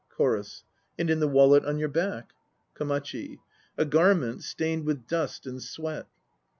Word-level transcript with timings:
CHORUS. 0.09 0.63
And 0.97 1.11
in 1.11 1.19
the 1.19 1.27
wallet 1.27 1.63
on 1.63 1.77
your 1.77 1.87
back? 1.87 2.33
KOMACHI. 2.73 3.37
A 3.77 3.85
garment 3.85 4.41
stained 4.41 4.83
with 4.87 5.05
dust 5.05 5.45
and 5.45 5.61
sweat. 5.61 6.07